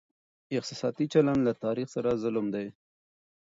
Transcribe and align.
احساساتي 0.57 1.05
چلند 1.13 1.39
له 1.47 1.53
تاريخ 1.63 1.87
سره 1.95 2.19
ظلم 2.23 2.45
دی. 2.55 2.67